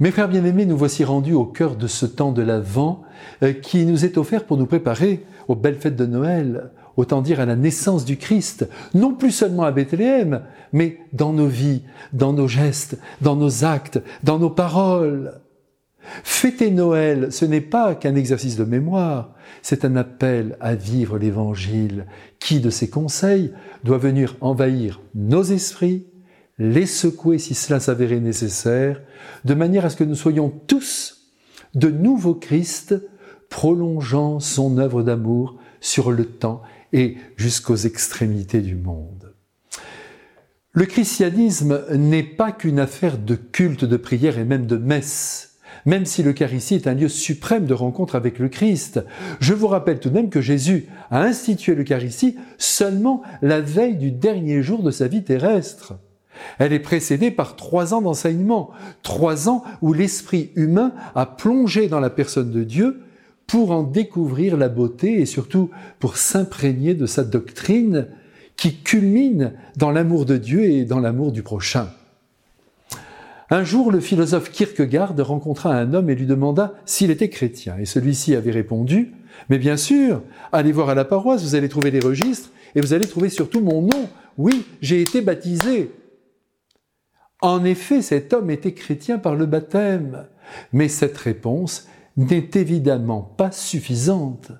[0.00, 3.02] Mes frères bien-aimés, nous voici rendus au cœur de ce temps de l'Avent
[3.42, 7.40] euh, qui nous est offert pour nous préparer aux belles fêtes de Noël, autant dire
[7.40, 10.42] à la naissance du Christ, non plus seulement à Bethléem,
[10.72, 11.82] mais dans nos vies,
[12.12, 15.40] dans nos gestes, dans nos actes, dans nos paroles.
[16.22, 22.06] Fêter Noël, ce n'est pas qu'un exercice de mémoire, c'est un appel à vivre l'Évangile
[22.38, 23.52] qui, de ses conseils,
[23.82, 26.06] doit venir envahir nos esprits,
[26.58, 29.00] les secouer si cela s'avérait nécessaire,
[29.44, 31.32] de manière à ce que nous soyons tous
[31.74, 32.94] de nouveaux Christ,
[33.50, 39.34] prolongeant son œuvre d'amour sur le temps et jusqu'aux extrémités du monde.
[40.72, 45.48] Le christianisme n'est pas qu'une affaire de culte, de prière et même de messe
[45.86, 49.00] même si l'Eucharistie est un lieu suprême de rencontre avec le Christ.
[49.40, 54.10] Je vous rappelle tout de même que Jésus a institué l'Eucharistie seulement la veille du
[54.10, 55.94] dernier jour de sa vie terrestre.
[56.58, 58.70] Elle est précédée par trois ans d'enseignement,
[59.02, 63.00] trois ans où l'esprit humain a plongé dans la personne de Dieu
[63.46, 68.06] pour en découvrir la beauté et surtout pour s'imprégner de sa doctrine
[68.56, 71.88] qui culmine dans l'amour de Dieu et dans l'amour du prochain.
[73.50, 77.76] Un jour, le philosophe Kierkegaard rencontra un homme et lui demanda s'il était chrétien.
[77.80, 79.14] Et celui-ci avait répondu,
[79.48, 82.92] mais bien sûr, allez voir à la paroisse, vous allez trouver les registres et vous
[82.92, 84.10] allez trouver surtout mon nom.
[84.36, 85.90] Oui, j'ai été baptisé.
[87.40, 90.26] En effet, cet homme était chrétien par le baptême,
[90.72, 91.86] mais cette réponse
[92.16, 94.50] n'est évidemment pas suffisante.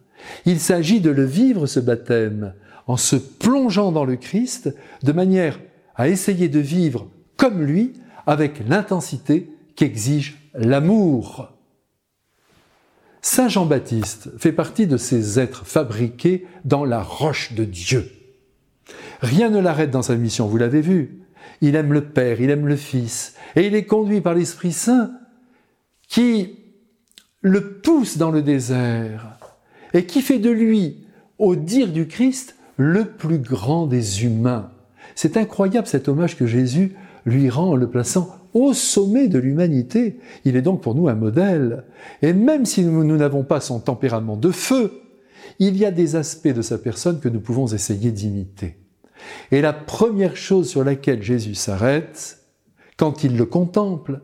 [0.47, 2.55] Il s'agit de le vivre, ce baptême,
[2.87, 5.59] en se plongeant dans le Christ, de manière
[5.97, 7.95] à essayer de vivre comme lui,
[8.27, 11.53] avec l'intensité qu'exige l'amour.
[13.23, 18.11] Saint Jean-Baptiste fait partie de ces êtres fabriqués dans la roche de Dieu.
[19.21, 21.18] Rien ne l'arrête dans sa mission, vous l'avez vu.
[21.61, 25.13] Il aime le Père, il aime le Fils, et il est conduit par l'Esprit Saint
[26.09, 26.57] qui
[27.41, 29.39] le pousse dans le désert
[29.95, 31.07] et qui fait de lui,
[31.39, 34.71] au dire du Christ, le plus grand des humains.
[35.15, 36.95] C'est incroyable cet hommage que Jésus
[37.27, 40.19] lui rend en le plaçant au sommet de l'humanité.
[40.45, 41.85] Il est donc pour nous un modèle.
[42.23, 44.93] Et même si nous n'avons pas son tempérament de feu,
[45.59, 48.77] il y a des aspects de sa personne que nous pouvons essayer d'imiter.
[49.51, 52.39] Et la première chose sur laquelle Jésus s'arrête,
[52.97, 54.21] quand il le contemple,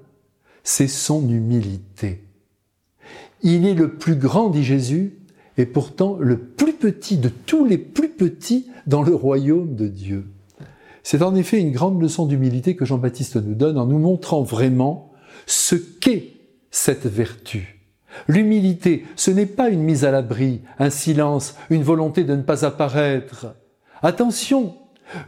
[0.62, 2.24] c'est son humilité.
[3.42, 5.18] Il est le plus grand, dit Jésus,
[5.56, 10.26] et pourtant le plus petit de tous les plus petits dans le royaume de Dieu.
[11.02, 15.12] C'est en effet une grande leçon d'humilité que Jean-Baptiste nous donne en nous montrant vraiment
[15.46, 16.32] ce qu'est
[16.70, 17.82] cette vertu.
[18.26, 22.64] L'humilité, ce n'est pas une mise à l'abri, un silence, une volonté de ne pas
[22.64, 23.54] apparaître.
[24.02, 24.76] Attention,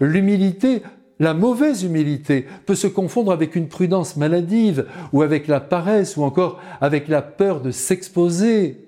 [0.01, 0.83] l'humilité,
[1.19, 6.23] la mauvaise humilité, peut se confondre avec une prudence maladive, ou avec la paresse, ou
[6.23, 8.87] encore avec la peur de s'exposer.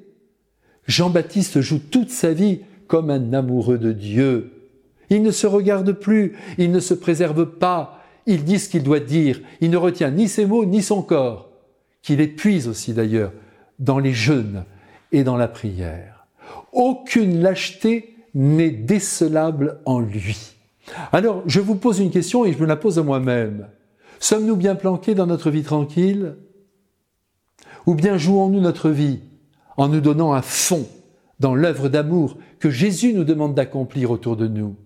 [0.86, 4.52] Jean-Baptiste joue toute sa vie comme un amoureux de Dieu.
[5.10, 9.00] Il ne se regarde plus, il ne se préserve pas, il dit ce qu'il doit
[9.00, 11.50] dire, il ne retient ni ses mots ni son corps,
[12.02, 13.32] qu'il épuise aussi d'ailleurs
[13.78, 14.64] dans les jeûnes
[15.12, 16.26] et dans la prière.
[16.72, 20.57] Aucune lâcheté n'est décelable en lui.
[21.12, 23.68] Alors, je vous pose une question et je me la pose à moi-même.
[24.20, 26.36] Sommes-nous bien planqués dans notre vie tranquille?
[27.86, 29.20] Ou bien jouons-nous notre vie
[29.76, 30.86] en nous donnant à fond
[31.40, 34.76] dans l'œuvre d'amour que Jésus nous demande d'accomplir autour de nous?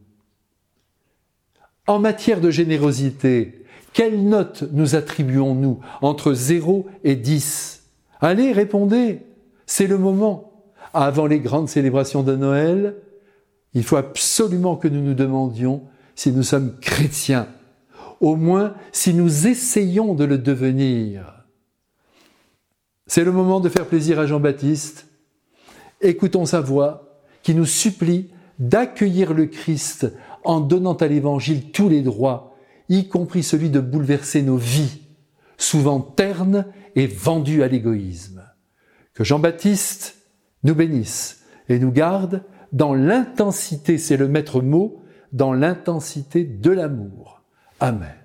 [1.87, 7.83] En matière de générosité, quelle note nous attribuons-nous entre 0 et 10
[8.21, 9.23] Allez, répondez,
[9.67, 10.53] c'est le moment.
[10.95, 12.97] Avant les grandes célébrations de Noël,
[13.75, 15.83] il faut absolument que nous nous demandions
[16.15, 17.49] si nous sommes chrétiens,
[18.21, 21.45] au moins si nous essayons de le devenir.
[23.07, 25.07] C'est le moment de faire plaisir à Jean-Baptiste.
[26.01, 30.13] Écoutons sa voix qui nous supplie d'accueillir le Christ
[30.45, 32.57] en donnant à l'Évangile tous les droits,
[32.89, 35.03] y compris celui de bouleverser nos vies,
[35.59, 38.43] souvent ternes et vendues à l'égoïsme.
[39.15, 40.17] Que Jean-Baptiste
[40.65, 42.43] nous bénisse et nous garde
[42.73, 45.02] dans l'intensité, c'est le maître mot,
[45.33, 47.43] dans l'intensité de l'amour.
[47.81, 48.22] Amen.